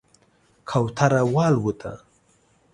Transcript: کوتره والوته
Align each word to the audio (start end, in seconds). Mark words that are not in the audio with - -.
کوتره 0.69 1.19
والوته 1.33 1.93